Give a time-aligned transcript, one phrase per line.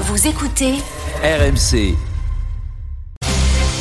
[0.00, 0.74] Vous écoutez
[1.24, 2.07] RMC.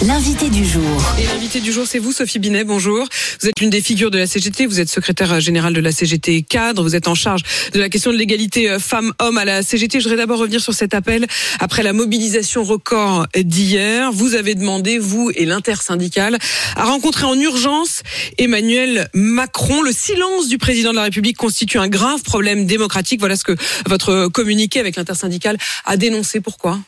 [0.05, 0.83] L'invité du jour.
[1.19, 2.63] Et l'invité du jour, c'est vous, Sophie Binet.
[2.63, 3.07] Bonjour.
[3.41, 4.65] Vous êtes l'une des figures de la CGT.
[4.65, 6.83] Vous êtes secrétaire générale de la CGT cadre.
[6.83, 7.41] Vous êtes en charge
[7.73, 9.99] de la question de l'égalité euh, femmes-hommes à la CGT.
[9.99, 11.25] Je voudrais d'abord revenir sur cet appel
[11.59, 14.11] après la mobilisation record d'hier.
[14.11, 16.37] Vous avez demandé, vous et l'intersyndicale,
[16.75, 18.03] à rencontrer en urgence
[18.37, 19.81] Emmanuel Macron.
[19.81, 23.19] Le silence du président de la République constitue un grave problème démocratique.
[23.19, 23.55] Voilà ce que
[23.87, 26.39] votre communiqué avec l'intersyndicale a dénoncé.
[26.39, 26.79] Pourquoi?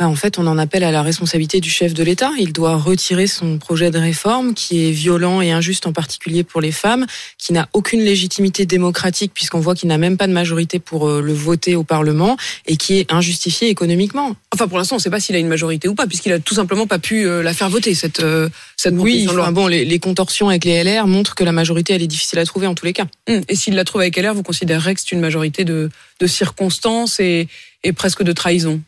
[0.00, 2.30] Bah, en fait, on en appelle à la responsabilité du chef de l'État.
[2.38, 6.62] Il doit retirer son projet de réforme qui est violent et injuste en particulier pour
[6.62, 7.04] les femmes,
[7.36, 11.20] qui n'a aucune légitimité démocratique puisqu'on voit qu'il n'a même pas de majorité pour euh,
[11.20, 14.34] le voter au Parlement et qui est injustifié économiquement.
[14.54, 16.38] Enfin, pour l'instant, on ne sait pas s'il a une majorité ou pas, puisqu'il a
[16.38, 18.48] tout simplement pas pu euh, la faire voter cette euh,
[18.78, 19.42] cette Oui, de loi.
[19.42, 22.38] enfin bon, les, les contorsions avec les LR montrent que la majorité, elle est difficile
[22.38, 23.04] à trouver en tous les cas.
[23.28, 26.26] Hum, Et s'il la trouve avec LR, vous considérerez que c'est une majorité de, de
[26.26, 27.48] circonstances et,
[27.84, 28.80] et presque de trahison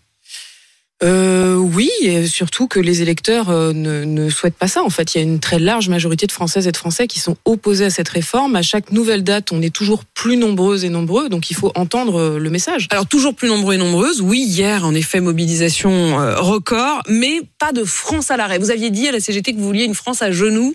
[1.03, 4.83] Euh, oui, et surtout que les électeurs euh, ne, souhaitent pas ça.
[4.85, 7.19] En fait, il y a une très large majorité de Françaises et de Français qui
[7.19, 8.55] sont opposés à cette réforme.
[8.55, 12.21] À chaque nouvelle date, on est toujours plus nombreuses et nombreux, donc il faut entendre
[12.21, 12.87] euh, le message.
[12.91, 14.21] Alors toujours plus nombreux et nombreuses.
[14.21, 18.59] Oui, hier, en effet, mobilisation euh, record, mais pas de France à l'arrêt.
[18.59, 20.75] Vous aviez dit à la CGT que vous vouliez une France à genoux.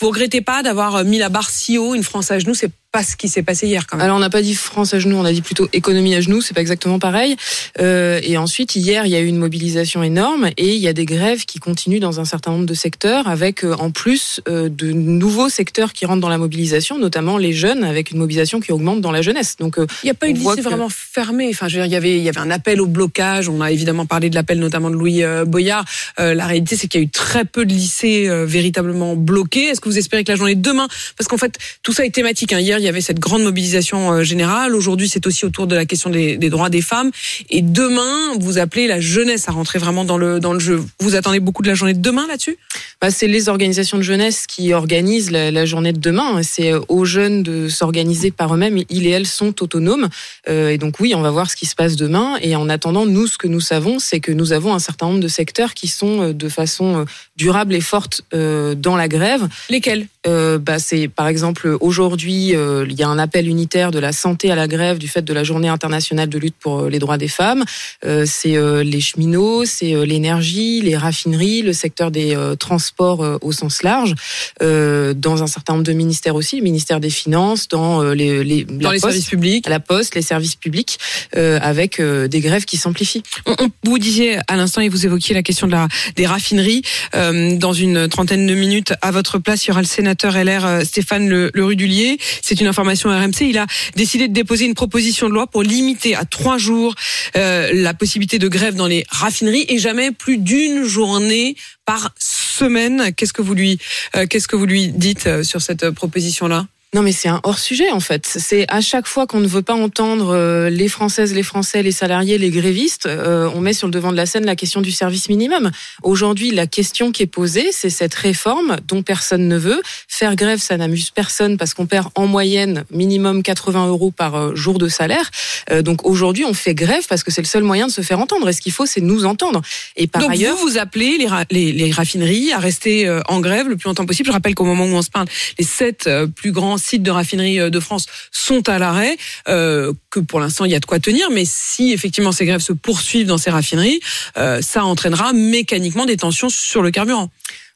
[0.00, 2.54] Vous regrettez pas d'avoir mis la barre si haut, une France à genoux?
[2.54, 4.04] C'est pas ce qui s'est passé hier quand même.
[4.04, 6.40] Alors on n'a pas dit France à genoux, on a dit plutôt économie à genoux,
[6.40, 7.34] c'est pas exactement pareil.
[7.80, 10.92] Euh, et ensuite hier il y a eu une mobilisation énorme et il y a
[10.92, 14.68] des grèves qui continuent dans un certain nombre de secteurs, avec euh, en plus euh,
[14.68, 18.70] de nouveaux secteurs qui rentrent dans la mobilisation, notamment les jeunes, avec une mobilisation qui
[18.70, 19.56] augmente dans la jeunesse.
[19.58, 21.48] Donc euh, Il n'y a pas eu de lycée que- vraiment fermé.
[21.50, 23.48] Enfin, je veux dire, il y avait, il y avait un appel au blocage.
[23.48, 25.84] On a évidemment parlé de l'appel notamment de Louis euh, Boyard.
[26.20, 29.64] Euh, la réalité, c'est qu'il y a eu très peu de lycées euh, véritablement bloqués.
[29.70, 30.86] Est-ce que vous espérez que la journée de demain,
[31.18, 32.52] parce qu'en fait, tout ça est thématique.
[32.52, 32.60] hein.
[32.60, 34.74] Hier, il y avait cette grande mobilisation euh, générale.
[34.74, 37.10] Aujourd'hui, c'est aussi autour de la question des, des droits des femmes.
[37.48, 40.84] Et demain, vous appelez la jeunesse à rentrer vraiment dans le dans le jeu.
[41.00, 42.58] Vous attendez beaucoup de la journée de demain là-dessus?
[43.00, 46.42] Bah, c'est les organisations de jeunesse qui organisent la, la journée de demain.
[46.42, 48.78] C'est euh, aux jeunes de s'organiser par eux-mêmes.
[48.90, 50.08] Ils et elles sont autonomes.
[50.48, 52.36] Euh, et donc oui, on va voir ce qui se passe demain.
[52.42, 55.20] Et en attendant, nous, ce que nous savons, c'est que nous avons un certain nombre
[55.20, 57.06] de secteurs qui sont de façon
[57.36, 59.48] durable et forte euh, dans la grève.
[59.70, 60.06] Lesquels?
[60.26, 64.12] Euh, bah, c'est par exemple aujourd'hui, euh, il y a un appel unitaire de la
[64.12, 66.98] santé à la grève du fait de la Journée internationale de lutte pour euh, les
[66.98, 67.64] droits des femmes.
[68.04, 73.82] Euh, c'est euh, les cheminots, c'est l'énergie, les raffineries, le secteur des transports au sens
[73.82, 74.14] large,
[74.60, 78.88] dans un certain nombre de ministères aussi, le ministère des Finances, dans les, les, dans
[78.90, 80.98] la les Poste, services publics la Poste, les services publics,
[81.36, 83.22] avec des grèves qui s'amplifient.
[83.46, 86.82] On, on- vous disiez à l'instant et vous évoquiez la question de la des raffineries.
[87.12, 91.28] Dans une trentaine de minutes, à votre place, il y aura le sénateur LR Stéphane
[91.28, 92.18] Le, Le Rudulier.
[92.42, 93.42] C'est une information RMC.
[93.42, 93.66] Il a
[93.96, 96.94] décidé de déposer une proposition de loi pour limiter à trois jours
[97.36, 103.12] euh, la possibilité de grève dans les raffineries et jamais plus d'une journée par semaine.
[103.14, 103.78] Qu'est-ce que vous lui
[104.16, 107.40] euh, qu'est-ce que vous lui dites euh, sur cette proposition là Non, mais c'est un
[107.42, 108.24] hors sujet en fait.
[108.24, 111.90] C'est à chaque fois qu'on ne veut pas entendre euh, les Françaises, les Français, les
[111.90, 114.92] salariés, les grévistes, euh, on met sur le devant de la scène la question du
[114.92, 115.72] service minimum.
[116.04, 119.82] Aujourd'hui, la question qui est posée, c'est cette réforme dont personne ne veut.
[120.06, 124.54] Faire grève, ça n'amuse personne parce qu'on perd en moyenne minimum 80 euros par euh,
[124.54, 125.28] jour de salaire.
[125.72, 128.20] Euh, donc aujourd'hui, on fait grève parce que c'est le seul moyen de se faire
[128.20, 128.48] entendre.
[128.48, 129.62] Et ce qu'il faut, c'est nous entendre.
[129.96, 133.40] Et par Donc ailleurs, vous, vous appelez les, ra- les, les raffineries à rester en
[133.40, 134.28] grève le plus longtemps possible.
[134.28, 135.26] Je rappelle qu'au moment où on se parle,
[135.58, 139.16] les sept plus grands sites de raffinerie euh, de France sont à l'arrêt,
[139.48, 142.60] euh, que pour l'instant il y a de quoi tenir, mais si effectivement ces grèves
[142.60, 144.00] se poursuivent dans ces raffineries,
[144.36, 147.30] euh, ça entraînera mécaniquement des tensions sur le carburant.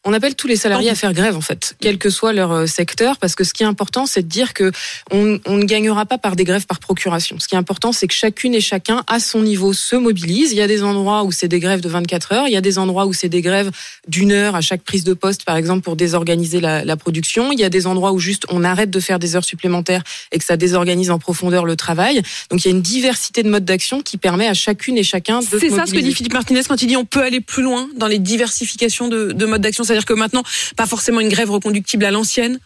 [0.09, 2.67] On appelle tous les salariés à faire grève en fait, quel que soit leur euh,
[2.67, 4.73] secteur, parce que ce qui est important, c'est de dire que
[5.11, 7.39] on, on ne gagnera pas par des grèves par procuration.
[7.39, 10.53] Ce qui est important, c'est que chacune et chacun, à son niveau, se mobilise.
[10.53, 12.63] Il y a des endroits où c'est des grèves de 24 heures, il y a
[12.63, 13.71] des endroits où c'est des grèves
[14.07, 17.53] d'une heure à chaque prise de poste, par exemple, pour désorganiser la, la production.
[17.53, 20.39] Il y a des endroits où juste on arrête de faire des heures supplémentaires et
[20.39, 22.23] que ça désorganise en profondeur le travail.
[22.51, 25.41] Donc il y a une diversité de modes d'action qui permet à chacune et chacun
[25.41, 27.63] de C'est ça ce que dit Philippe Martinez quand il dit on peut aller plus
[27.63, 30.43] loin dans les diversifications de, de modes d'action, c'est-à-dire que maintenant
[30.77, 32.59] pas forcément une grève reconductible à l'ancienne.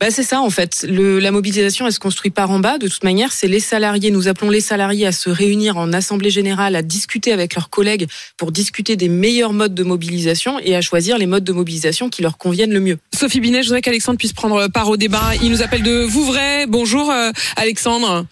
[0.00, 0.84] bah, c'est ça en fait.
[0.88, 2.78] Le, la mobilisation, elle se construit par en bas.
[2.78, 4.10] De toute manière, c'est les salariés.
[4.10, 8.06] Nous appelons les salariés à se réunir en assemblée générale, à discuter avec leurs collègues
[8.36, 12.22] pour discuter des meilleurs modes de mobilisation et à choisir les modes de mobilisation qui
[12.22, 12.98] leur conviennent le mieux.
[13.12, 15.32] Sophie Binet, je voudrais qu'Alexandre puisse prendre part au débat.
[15.42, 16.66] Il nous appelle de Vouvray.
[16.66, 18.26] Bonjour euh, Alexandre.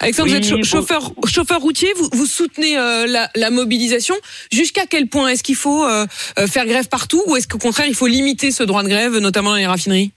[0.00, 4.14] Alexandre, vous êtes chauffeur, chauffeur routier, vous, vous soutenez euh, la, la, mobilisation.
[4.52, 6.06] Jusqu'à quel point est-ce qu'il faut euh,
[6.46, 9.50] faire grève partout ou est-ce qu'au contraire il faut limiter ce droit de grève, notamment
[9.50, 10.12] dans les raffineries?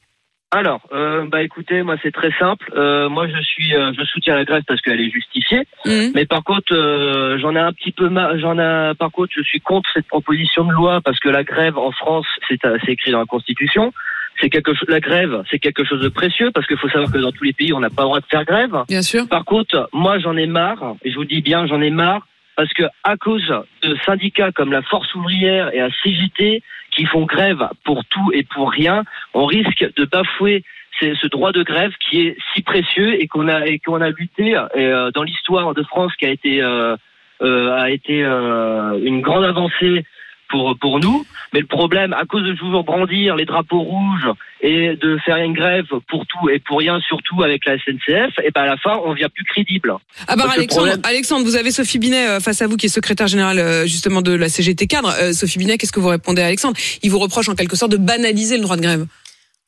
[0.54, 2.74] Alors, euh, bah écoutez, moi c'est très simple.
[2.76, 5.66] Euh, moi je suis, euh, je soutiens la grève parce qu'elle est justifiée.
[5.86, 6.12] Mhm.
[6.14, 9.62] Mais par contre, euh, j'en ai un petit peu, j'en ai, par contre, je suis
[9.62, 13.26] contre cette proposition de loi parce que la grève en France, c'est écrit dans la
[13.26, 13.94] Constitution.
[14.42, 17.20] C'est quelque chose, la grève, c'est quelque chose de précieux parce qu'il faut savoir que
[17.20, 18.76] dans tous les pays, on n'a pas le droit de faire grève.
[18.88, 19.28] Bien sûr.
[19.30, 22.74] Par contre, moi j'en ai marre, et je vous dis bien, j'en ai marre parce
[22.74, 23.54] que à cause
[23.84, 28.44] de syndicats comme la Force ouvrière et la CGT qui font grève pour tout et
[28.44, 29.04] pour rien,
[29.34, 30.64] on risque de bafouer
[31.02, 34.56] ce droit de grève qui est si précieux et qu'on a et qu'on a lutté
[34.56, 36.96] euh, dans l'histoire de France qui a été euh,
[37.42, 40.06] euh, a été une grande avancée
[40.50, 41.26] pour, pour nous.
[41.54, 44.30] Mais le problème, à cause de toujours brandir les drapeaux rouges
[44.62, 48.52] et de faire une grève pour tout et pour rien, surtout avec la SNCF, et
[48.52, 49.94] ben à la fin, on vient plus crédible.
[50.28, 53.28] Ah bah Alexandre, Alexandre, vous avez Sophie Binet euh, face à vous qui est secrétaire
[53.28, 55.14] générale euh, justement de la CGT cadre.
[55.20, 56.78] Euh, Sophie Binet, qu'est-ce que vous répondez à Alexandre?
[57.04, 59.06] Il vous reproche en quelque sorte de banaliser le droit de grève.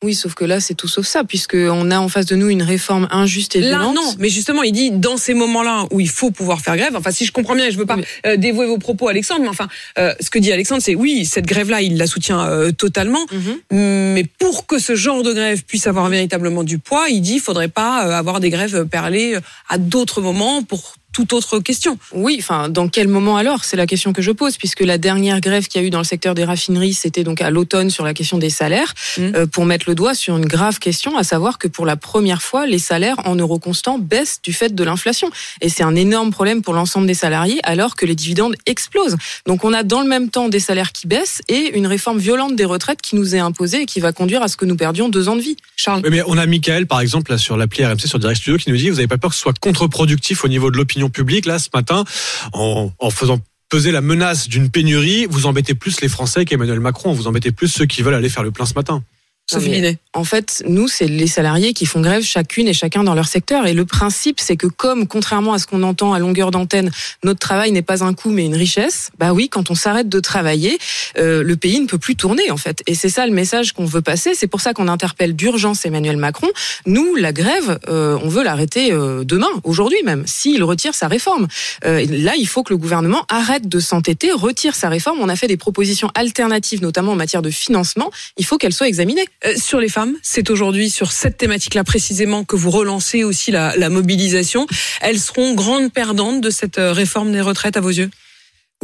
[0.04, 2.62] Oui, sauf que là, c'est tout sauf ça, puisqu'on a en face de nous une
[2.62, 3.94] réforme injuste et violente.
[3.94, 6.94] Là, non, mais justement, il dit dans ces moments-là où il faut pouvoir faire grève.
[6.94, 7.96] Enfin, si je comprends bien, je veux pas
[8.26, 9.66] euh, dévouer vos propos, Alexandre, mais enfin,
[9.98, 13.24] euh, ce que dit Alexandre, c'est oui, cette grève-là, il la soutient euh, totalement.
[13.32, 14.12] Mhm.
[14.12, 17.40] Mais pour que ce genre de grève puisse avoir véritablement du poids, il dit, il
[17.40, 19.38] faudrait pas avoir des grèves perlées
[19.70, 21.96] à d'autres moments pour toute autre question.
[22.12, 23.64] Oui, enfin, dans quel moment alors?
[23.64, 25.98] C'est la question que je pose, puisque la dernière grève qu'il y a eu dans
[25.98, 29.22] le secteur des raffineries, c'était donc à l'automne sur la question des salaires, mmh.
[29.22, 32.42] euh, pour mettre le doigt sur une grave question, à savoir que pour la première
[32.42, 35.30] fois, les salaires en euros constants baissent du fait de l'inflation.
[35.60, 39.16] Et c'est un énorme problème pour l'ensemble des salariés, alors que les dividendes explosent.
[39.46, 42.56] Donc on a dans le même temps des salaires qui baissent et une réforme violente
[42.56, 45.08] des retraites qui nous est imposée et qui va conduire à ce que nous perdions
[45.08, 45.56] deux ans de vie.
[45.76, 46.02] Charles.
[46.10, 48.76] Mais on a Michael, par exemple, là, sur l'appli RMC, sur Direct Studio, qui nous
[48.76, 51.58] dit, vous n'avez pas peur que ce soit contre-productif au niveau de l'opinion publique, là,
[51.58, 52.04] ce matin,
[52.52, 57.12] en, en faisant peser la menace d'une pénurie, vous embêtez plus les Français qu'Emmanuel Macron,
[57.12, 59.02] vous embêtez plus ceux qui veulent aller faire le plein ce matin.
[60.14, 63.66] En fait, nous, c'est les salariés qui font grève chacune et chacun dans leur secteur.
[63.66, 66.90] Et le principe, c'est que comme, contrairement à ce qu'on entend à longueur d'antenne,
[67.22, 70.20] notre travail n'est pas un coût mais une richesse, bah oui, quand on s'arrête de
[70.20, 70.78] travailler,
[71.18, 72.82] euh, le pays ne peut plus tourner, en fait.
[72.86, 74.34] Et c'est ça le message qu'on veut passer.
[74.34, 76.48] C'est pour ça qu'on interpelle d'urgence Emmanuel Macron.
[76.86, 81.48] Nous, la grève, euh, on veut l'arrêter euh, demain, aujourd'hui même, s'il retire sa réforme.
[81.82, 85.18] là, il faut que le gouvernement arrête de s'entêter, retire sa réforme.
[85.20, 88.10] On a fait des propositions alternatives, notamment en matière de financement.
[88.36, 89.24] Il faut qu'elles soient examinées.
[89.46, 89.88] Euh, sur les
[90.22, 94.66] c'est aujourd'hui sur cette thématique-là précisément que vous relancez aussi la, la mobilisation.
[95.00, 98.10] Elles seront grandes perdantes de cette euh, réforme des retraites à vos yeux?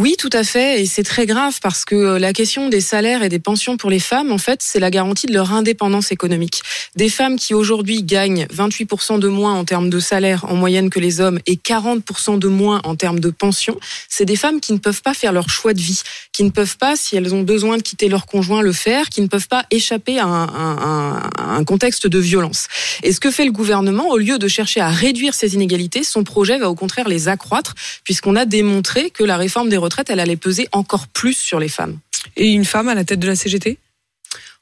[0.01, 3.23] Oui, tout à fait, et c'est très grave parce que euh, la question des salaires
[3.23, 6.63] et des pensions pour les femmes, en fait, c'est la garantie de leur indépendance économique.
[6.97, 11.01] Des femmes qui aujourd'hui gagnent 28% de moins en termes de salaire en moyenne que
[11.01, 14.79] les hommes et 40% de moins en termes de pension, c'est des femmes qui ne
[14.79, 16.01] peuvent pas faire leur choix de vie,
[16.33, 19.21] qui ne peuvent pas, si elles ont besoin de quitter leur conjoint, le faire, qui
[19.21, 22.69] ne peuvent pas échapper à un, contexte de violence.
[23.03, 26.25] Et ce que fait le gouvernement, au lieu de chercher à réduire ces inégalités, son
[26.25, 30.21] projet va au contraire les accroître, puisqu'on a démontré que la réforme des retraite, elle
[30.21, 31.99] allait peser encore plus sur les femmes.
[32.37, 33.79] Et une femme à la tête de la CGT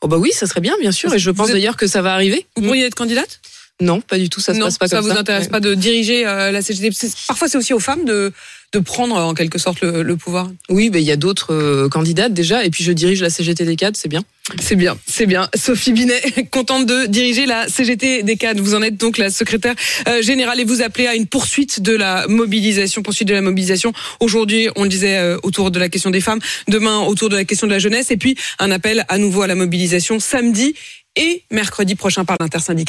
[0.00, 2.14] Oh bah oui, ça serait bien, bien sûr, et je pense d'ailleurs que ça va
[2.14, 2.46] arriver.
[2.56, 3.40] Vous pourriez être candidate?
[3.80, 4.40] Non, pas du tout.
[4.40, 5.10] Ça se passe pas ça comme ça.
[5.10, 6.90] Ça vous intéresse pas de diriger euh, la CGT
[7.28, 8.32] Parfois, c'est aussi aux femmes de
[8.74, 10.50] de prendre en quelque sorte le, pouvoir.
[10.68, 12.66] Oui, mais il y a d'autres euh, candidates déjà.
[12.66, 14.22] Et puis je dirige la CGT des cadres, c'est bien.
[14.60, 15.48] C'est bien, c'est bien.
[15.54, 16.20] Sophie Binet,
[16.50, 18.62] contente de diriger la CGT des cadres.
[18.62, 19.74] Vous en êtes donc la secrétaire
[20.06, 23.94] euh, générale et vous appelez à une poursuite de la mobilisation, poursuite de la mobilisation.
[24.20, 27.66] Aujourd'hui, on le disait autour de la question des femmes, demain autour de la question
[27.66, 30.74] de la jeunesse, et puis un appel à nouveau à la mobilisation samedi
[31.16, 32.86] et mercredi prochain par l'intersyndical.